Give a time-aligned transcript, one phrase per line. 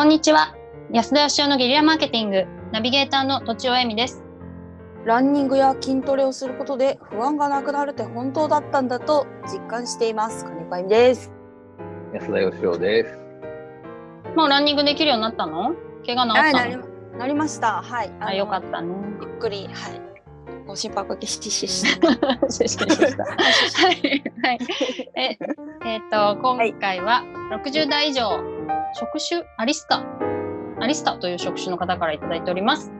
[0.00, 0.56] こんにちは。
[0.90, 4.24] 安田義雄のゲリラマーケティング、ナビゲーターの土地尾恵美です。
[5.04, 10.46] ランニングや筋トレをすることで不安がなくなるって本当だったんだと実感しています。
[10.46, 11.30] 金子由美です。
[12.14, 13.18] 安田義雄です。
[14.34, 15.74] もうランニングできるようになったの？
[16.06, 16.70] 怪我治はい、ったの？
[16.70, 17.82] なりなりました。
[17.82, 18.10] はい。
[18.20, 18.94] あ、よかったね。
[19.20, 20.00] ゆっくり、はい。
[20.66, 21.84] ご心配おかけししし。
[22.00, 22.12] は
[23.92, 24.22] い。
[24.42, 24.58] はい。
[25.14, 25.38] え、
[25.84, 28.59] えっ、と、今回は60代以上、
[28.94, 30.02] 職種アリスタ。
[30.80, 32.90] アリスタという職種の方からいただいております。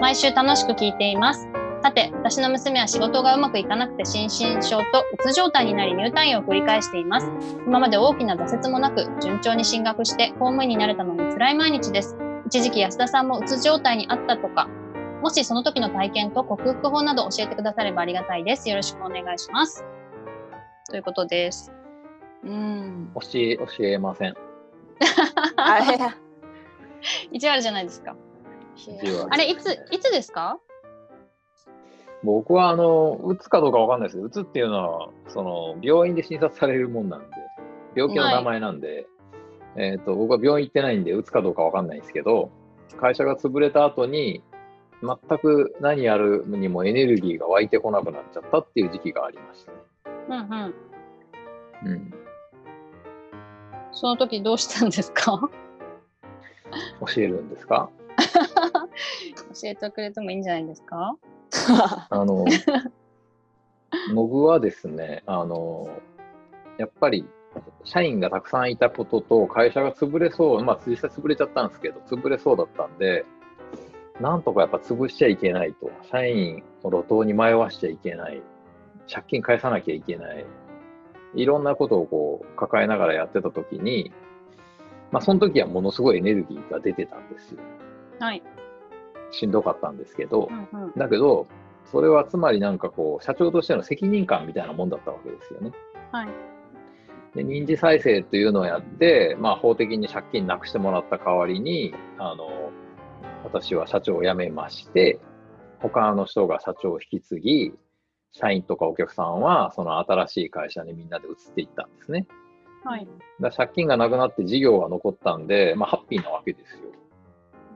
[0.00, 1.48] 毎週楽しく聞いています。
[1.82, 7.30] さて、私の娘は仕事がうまくいかなくて心身症とうつ状態になり入退院を繰り返しています。
[7.66, 12.16] 今まで大きな挫折もなく、順調に進学して公務員になれたのに辛い毎日です。
[12.46, 14.68] 一時期安田さんもうつ状態にあったとか、
[15.22, 18.68] もしその時の体験と克服法など教えてくださればありがたいです。
[18.68, 19.84] よろしくお願いします。
[20.90, 21.72] ということです。
[22.44, 23.10] うん。
[23.14, 24.34] 教え、教えません。
[25.56, 25.98] あれ。
[27.32, 28.16] 意地悪じゃないですか。
[29.30, 30.58] あれ、いつ、いつですか？
[32.22, 37.26] 僕は、あの、うつかどうかわかんないですけど、うつっていうのは、その、病院で診察されるもんなんで、
[37.94, 39.06] 病気の名前なんで、
[39.76, 42.50] えっ、と、僕は病院行ってないんで、うつかどうかわかんないんですけど、
[43.00, 44.42] 会社が潰れた後に、
[45.02, 49.78] 全く何やるにもエネルギーが湧いてこなくなっちゃったっていう時期がありましたね。
[50.28, 50.34] うん
[51.86, 51.92] うん。
[51.92, 52.14] うん。
[53.92, 55.40] その時どうしたんですか？
[57.14, 57.90] 教えるんですか？
[59.62, 61.16] 教えてくれてもいいんじゃないですか？
[62.10, 62.44] あの、
[64.14, 65.88] 僕はですね、あの、
[66.78, 67.26] やっぱり、
[67.84, 73.24] 社員がたくさんいたことと、会社が潰れそう、まあ、実際潰れちゃったんですけど、潰れそうだったんで、
[74.20, 78.40] なんとかやっぱ潰しちゃいけないと、社員を路頭に迷わしちゃいけない、
[79.12, 80.44] 借金返さなきゃいけない、
[81.34, 84.12] いろんなことをこう抱えながらやってた時に、
[85.10, 87.60] まあ、その時はものすごいエネルギーが出てたんですよ。
[88.18, 88.42] はい。
[89.30, 90.92] しんどかったんですけど、うんうん。
[90.96, 91.46] だけど、
[91.84, 95.72] それはつまりなんかこう、社長としての責任感みたいなもんだったわけですよね。
[96.12, 96.28] はい。
[97.34, 102.70] で、認知再生というのをやって、まあ法的に借金なくしてもらった代わりに、あの、
[103.44, 105.20] 私は社長を辞めまして、
[105.80, 107.72] 他の人が社長を引き継ぎ、
[108.32, 112.26] 社員とかお客さんはその新しい会社にみんなで移っていったんですね。
[112.84, 113.00] はい。
[113.00, 116.90] だから借金がなくなって事業が残ったんで、まあハッピーなわけですよ。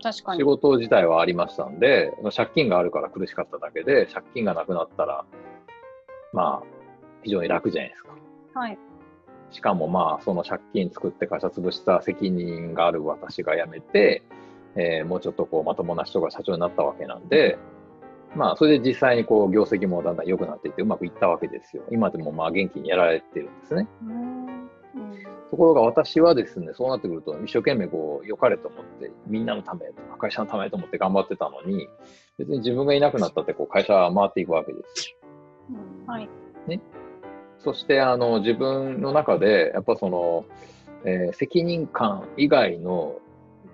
[0.00, 0.44] 仕確かに。
[0.44, 5.24] 事自体はありましたんで、借金があるから苦しかっただけで、借金がなくなったら、
[6.32, 6.66] まあ、
[7.22, 8.10] 非常に楽じゃないですか。
[8.54, 8.78] はい。
[9.50, 14.22] しかもまあ、その借金作って会社潰した責任がある私が辞めて、
[14.76, 17.58] えーもうちょっとこうまともな人が社長になったわけなんで、
[18.36, 21.82] まあ、それで実際にこう業績もだんだん良くなっていってうまくいったわけですよ。
[21.90, 23.88] 今でもまあ元気にやられてるんですね。
[24.02, 24.68] うん
[25.50, 31.88] ところが私はですね、そうなってくると一生懸命こう良かれと思って、みんなのためとか会社のためと思って頑張ってたのに、
[32.38, 35.16] 別に自分がいなくなったってこう会社は回っていくわけですよ。
[36.06, 36.28] はい。
[37.58, 40.44] そしてあの自分の中で、やっぱその、
[41.04, 43.18] えー責任感以外の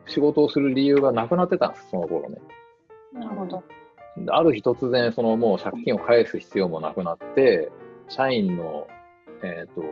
[0.06, 2.36] 仕事をする理由がなくなってたんです、その頃ね。
[3.12, 3.62] なるほど。
[4.16, 7.70] である日突然、そのもう借金を返す必要もなくなって、
[8.08, 8.86] 社員の、
[9.42, 9.82] えっ、と、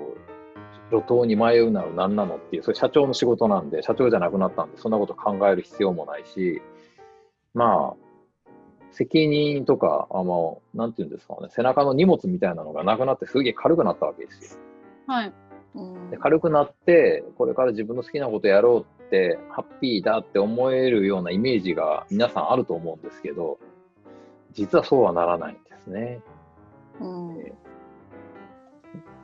[0.90, 6.62] 路頭に迷うなの何なのっていう、それ社長の仕事なんで、社長じゃなくなったんで、そんなこと考える必要もないし、
[7.54, 8.54] まあ、
[8.92, 14.60] 責任とか、あの、なんていうんですかね、背中の荷物みたいなのがなくなって、すげえ軽くなったわけですよ。
[15.06, 15.32] はい。
[15.74, 23.58] うんで軽くなって、これから自分の好きなことやろうって、ハッピーだって思えるようなイメージが皆さんあると思うんですけど、
[24.52, 26.20] 実はそうはならないんですね。
[27.00, 27.52] うん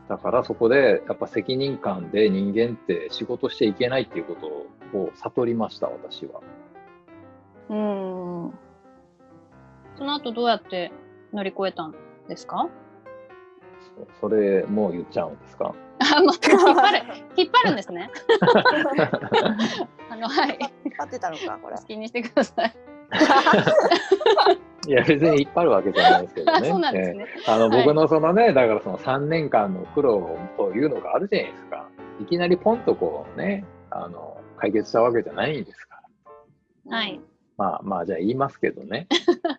[0.08, 4.46] だからそこでやっぱ責任感で人間って仕事しちゃいけないっていうこと
[4.98, 6.40] を悟りました、私は。
[7.68, 8.54] うん
[9.98, 10.90] その後どうやって
[11.34, 11.94] 乗り越えたん
[12.26, 12.68] ですか？
[14.20, 15.74] そそれもう言っちゃうんですか？
[15.98, 17.02] あ、もう引っ張る。
[17.36, 18.10] 引っ張るんですね。
[20.08, 20.58] あの、はい。
[20.86, 22.74] 引っ張ってたのかこれ好きにしてください。
[24.88, 26.64] いや、別に引っ張るわけじゃないですけどね。
[26.68, 27.26] そうなんですね。
[27.46, 31.88] えーあのはい僕のそのね、だからその3年間の苦労というのがあるじゃないですか。
[32.20, 36.00] いきなりポンとこうね、あの、解決したわけじゃないんですか
[36.86, 36.96] ら。
[36.96, 37.20] はい。
[37.58, 39.08] まあまあ、じゃあ言いますけどね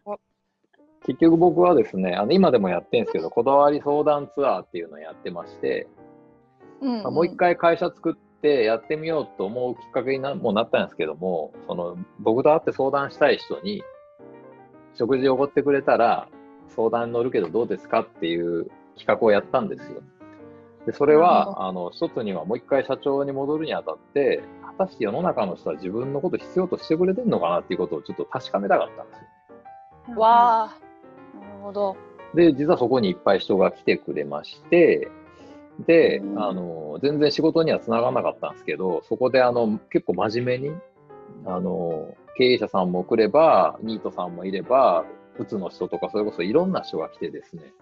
[0.06, 0.18] お。
[1.06, 5.88] 結局僕はですね、あの今でもやってるんですけど、こだわり相談ツアーっていうのをやってまして、
[6.82, 13.84] うんまあもう一回会社作ってやってみようと思うきっかけになもうなったんですけども、その僕と会って相談したい人に、
[15.00, 16.28] 食事をおごってくれたら
[16.76, 20.02] 相談に乗るけどどうですかっていう企画をやったんですよ。
[20.86, 29.14] でそれは、あの、一つにはもう一回社長に戻るにあたって、果たして世の中の人は自分のこと必要としてくれてるのかなっていうことをちょっと確かめたかったんで
[30.06, 30.20] すよ。
[30.20, 30.78] わあ、
[31.40, 31.96] なるほど。
[32.34, 35.10] で、実はそこにいっぱい人が来てくれまして、
[35.86, 40.76] で、うんあの、全然仕事にはつながらなかったんですけど、そこであの、結構真面目に、
[41.46, 45.04] あの、経営者さんも来れば、ニートさんもいれば、
[45.38, 47.74] うつの人とか、それこそいろんな人が来てですね、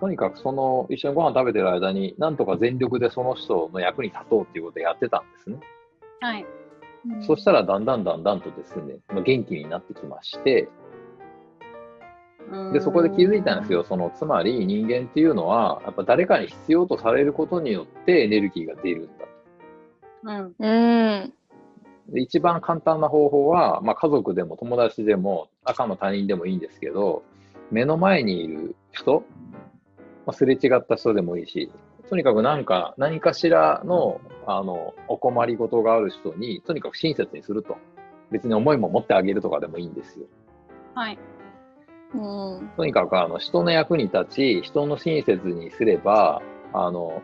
[0.00, 5.58] とにかくその、一緒にご飯食べてる間に、なんとか全力でその人の役に立とうっていうことをやってたんですね。
[6.20, 6.46] はい。
[7.22, 10.68] そしたら、だんだんだんだんとですね、まあ元気になってきまして、
[12.72, 13.82] で、そこで気づいたんですよ。
[13.82, 19.26] その、つまり人間っていうのは、やっぱ誰かに必要とされることによってエネルギーが出るんだと。
[20.60, 21.32] うん。
[22.14, 27.22] 一番簡単な方法は、まあ、家族でも友達でも赤の他人でもいいんですけど、
[27.70, 29.24] 目の前にいる人、
[30.24, 31.70] まあ、すれ違った人でもいいし、
[32.08, 37.76] とにかくなんか、何かしらの、あの、お困りごとがある人に、とにかく親切にすると。
[38.30, 40.26] 別に思いも持ってあげるとかでもいいんですよ。
[40.94, 41.18] はい。
[42.14, 42.18] う
[42.62, 42.68] ん。
[42.76, 46.42] とにかくあの人の役に立ち、人の親切にすれば、
[46.72, 47.22] あの、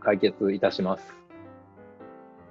[0.00, 1.16] 解決いたします。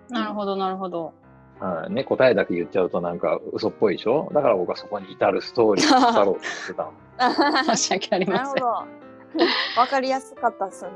[0.10, 1.14] なるほど、なるほど。
[1.60, 4.30] はい、ね、答えだけ言っちゃうとなんか嘘っぽいでしょ？
[4.34, 6.94] だから僕はそこに至るストーリーを 語ろうとしてたの。
[7.76, 8.56] 申し訳ありません。
[8.56, 8.68] なるほど。
[9.82, 10.92] わかりやすかったっすね。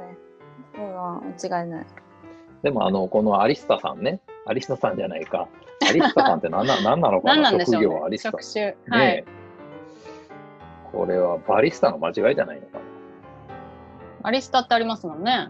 [0.76, 1.86] そうだ、間違いない。
[2.64, 5.48] でもあの、このアリスタさんね、アリスタさんじゃないか。
[5.88, 8.32] アリスタさんって何な何なのか何ななんでしょうね職業アリスタ。
[8.32, 8.66] 職種。
[8.66, 9.26] ねはい。
[10.94, 12.80] これはバリスタの間違いじゃないのか
[14.24, 15.50] アリスタってありますもんね。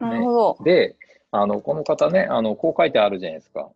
[0.00, 0.56] なるほど。
[0.60, 0.64] な。
[0.64, 0.96] で、
[1.30, 3.68] あの、この方ね、あの、こう書いてあるじゃないですか。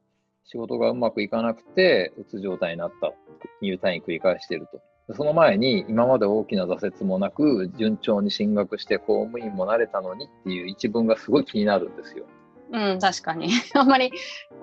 [0.51, 3.13] 仕事がうまくいかなくて、うつ状態になった。
[3.61, 4.81] 入退院繰り返していると。
[5.09, 12.25] でその前に、今まで大きな挫折もなく、順調に進学して公務員もなれたのにっていう一文がすごい気になるんですよ。
[12.73, 13.49] うん、確かに。
[13.75, 14.11] あんまり、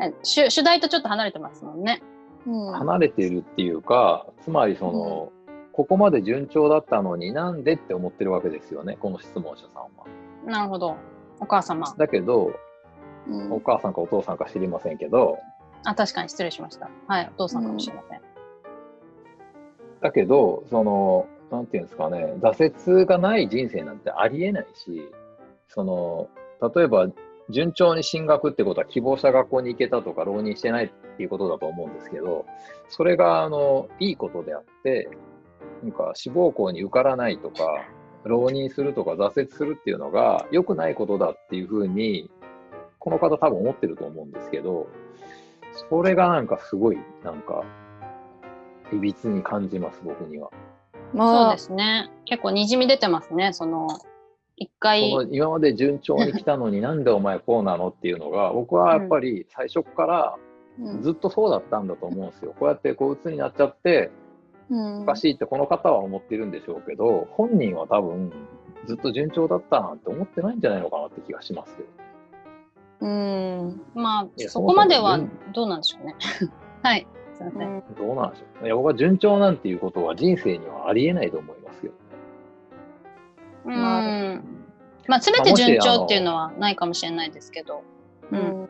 [0.01, 2.01] え主主題とちょっと離れてますもんね。
[2.47, 2.73] うん。
[2.73, 5.31] 離れているっていうか、つまりその、
[5.71, 9.89] ここまで順調だったのになんでって思ってるわけですよね、この質問者さんは。
[10.45, 10.95] なるほど。
[11.39, 11.93] お母様。
[11.95, 12.53] だけど、
[13.27, 15.39] うんお母さんかお父さんか知りませんけど、
[15.85, 16.89] あ、確かに失礼しました。
[17.07, 18.21] はい、お父さんかもしれません。
[20.01, 25.09] だけど、その、なんていうんですかね、挫折がない人生なんてありえないし、
[25.67, 26.29] その、
[26.75, 27.07] 例えば、
[27.49, 32.45] 順調に進学ってことは希望した学校に行けたとか浪人してないっていうことだと思うんですけど、
[32.89, 35.09] それが、あの、いいことであって、
[35.83, 37.85] なんか志望校に受からないとか、
[38.23, 42.31] 浪人するとか挫折するっていうのが良くないことだっていうふうに、
[42.97, 44.87] この方多分思ってると思うんですけど、
[45.89, 47.63] それがなんかすごい、なんか、
[48.93, 50.49] いびつに感じます、僕には。
[51.11, 52.11] そうまあで、すね。
[52.25, 53.53] 結構にじみ出てますね。
[53.53, 53.87] その、
[54.57, 60.35] 一そ回、の今まで順調に来たのに なんでお前こうなのっていうのが、僕はやっぱり最初から
[60.79, 62.53] うんずっとそうだったんだと思うんですよ。
[62.59, 64.11] こうやってこう鬱になっちゃって、
[64.69, 68.31] うんおかしいってこの方は思ってるんでしょうけど、本人は多分
[68.85, 71.89] ずっと順調だったなんて思ってないんじゃないのかなって気がしますけど。
[73.05, 73.81] うん。
[73.93, 75.19] まあ、そこまでは
[75.53, 76.15] どうなんでしょうね。
[76.81, 77.83] はい、すいません。
[77.95, 78.65] どうなんでしょう。
[78.65, 81.93] いや僕は順調なんていうことは人生にはありえないと思いますけど。
[83.65, 84.43] うまあん。
[85.07, 87.83] まあ、すべて順調っていうのはないかもしれないですけど。
[88.31, 88.35] う。
[88.35, 88.69] うんん。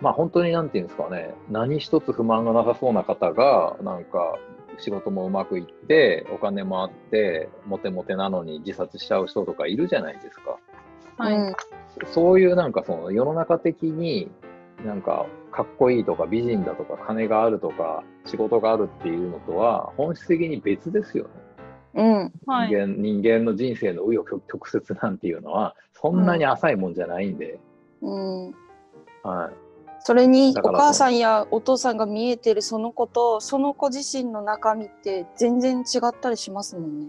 [0.00, 4.38] まあ本当になんていうんですかね、何一つ不満がなさそうな方が、なんか
[4.78, 10.58] 仕事もうまくいって、お金もあって、モテモテなのに自殺しちゃう人とかいるじゃないですか。
[11.16, 11.34] はい。
[11.34, 11.54] うん
[12.12, 14.30] そういうなんかその世の中的に
[14.84, 21.30] なんかかっこいいとか美人だとか金があるとか仕事があるっていうのとは本質的に別ですよね。
[21.94, 22.32] うん。
[22.46, 22.70] はい。
[22.70, 27.60] 人間人間の人生の紆余曲折なんていうのはそんなに浅いもんじゃないんで、
[28.00, 28.46] うん。
[29.22, 29.54] はい。
[30.04, 37.06] それにお母さんやお父さんが見えてるその子とその子自身の中身って全然違ったりしますもんね。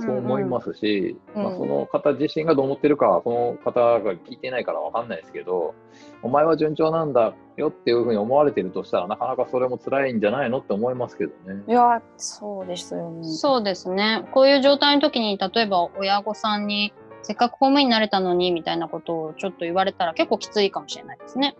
[0.00, 5.74] そう思いますし、うんまあ、その方自身がどう思ってるかは、その方が聞いてないからわかんないですけど、
[6.22, 11.62] お前は順調なんだよっていうふうに思われてるとしたら、なかなかそれも辛いんじゃないのって思いますけどね。
[11.66, 13.24] いやそうですよね。
[13.24, 14.24] そうですね。
[14.32, 21.56] こういう状態の時に、例えば親御さんに、せっかく公務員になれたのに、みたいなことをちょっと言われたら結構きついかもしれないですね。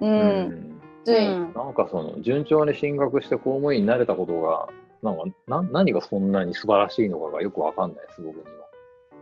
[0.00, 0.06] う。
[0.06, 0.72] うん
[1.04, 4.68] うんなんかその、順調に進学して公務員になれたことが、
[5.02, 8.62] なんかな何がそんなに素晴らしいのかがよくわかんないです、僕には。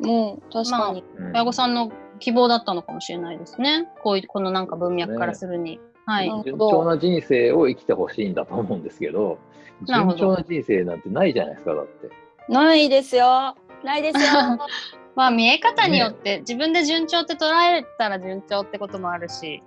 [0.00, 1.04] もう確かに。
[1.16, 3.88] うん親御さんの希望だったのかもしれないですね。
[4.02, 5.80] こういう、このなんか文脈からするに。
[6.04, 6.28] はい。
[6.28, 9.38] うん順調な人生を生きてほしいんだと思うんですけど、
[9.86, 12.10] 順調な人生なんてないじゃないですか、だって。
[12.48, 13.54] ないですよ。
[13.84, 14.58] ないですよ。
[15.16, 19.62] まあ見え方によって、自分で順調って捉えたら順調ってこともあるし、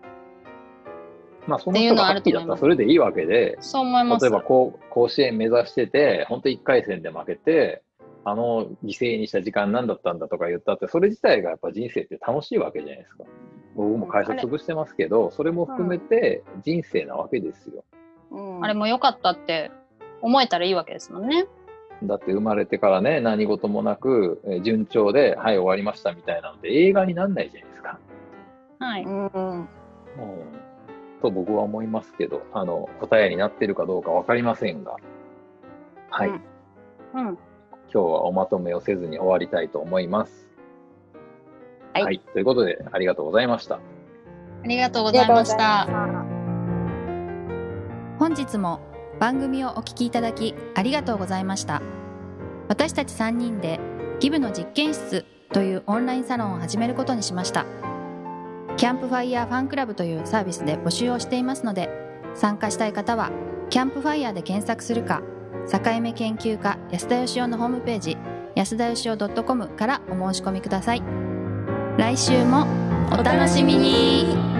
[1.47, 4.25] まあ、その人がハッピーだったらそれでいいわけで、そう思います。
[4.25, 7.83] 例えばこう甲子園目指してて、本当1回戦で負けて、
[8.25, 13.25] あの犠牲にした時間何だったんだとか言ったって、それ自体がやっぱ人生って楽しいわけじゃないですか。
[13.75, 17.83] 僕も会社潰してますけど、それも含めて人生なわけですよ。
[18.31, 19.69] うんあれも良かったって
[20.21, 21.45] 思えたらいいわけですもんね。
[22.03, 27.99] だって生まれてからね、何事もなく、えー順調で、はい、終わりましたみたいなのって映画になんないじゃないですか。
[28.79, 29.03] はい。
[29.03, 29.69] うんうん
[31.23, 34.97] と僕は思いますけど、あの答えになってるかどうか分かりませんが、
[36.09, 37.25] はい、うんうん。
[37.25, 37.37] 今
[37.91, 40.49] 日はおまとめをせずに終わりたいと思います。
[41.93, 43.75] はいということで、ありがとうございました。
[43.75, 45.87] ありがとうございました。
[45.87, 46.25] ま
[48.19, 48.79] 本日も
[49.19, 51.81] 番組をお聞きいただきありがとうございました
[52.67, 53.79] 私たち3人で
[54.19, 57.65] ギブの実験室というオンラインサロンを始めることにしました
[58.77, 61.89] キャンプファイヤーファンクラブというサービスで募集をしていますので
[62.35, 63.31] 参加したい方は
[63.69, 65.21] キャンプファイヤーで検索するか
[65.71, 68.17] 境目研究家安田よしおのホームページ
[68.55, 71.01] 安田義雄 .com からお申し込みください。
[71.97, 72.65] 来週も
[73.11, 74.52] お楽しみに。